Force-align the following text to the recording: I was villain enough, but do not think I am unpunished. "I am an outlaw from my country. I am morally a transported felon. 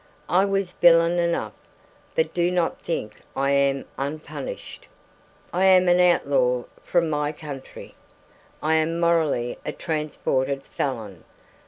I 0.29 0.45
was 0.45 0.71
villain 0.71 1.19
enough, 1.19 1.53
but 2.15 2.33
do 2.33 2.49
not 2.49 2.81
think 2.81 3.17
I 3.35 3.51
am 3.51 3.85
unpunished. 3.99 4.87
"I 5.53 5.65
am 5.65 5.87
an 5.87 5.99
outlaw 5.99 6.63
from 6.81 7.07
my 7.07 7.31
country. 7.31 7.93
I 8.63 8.73
am 8.77 8.99
morally 8.99 9.59
a 9.63 9.71
transported 9.71 10.63
felon. 10.63 11.23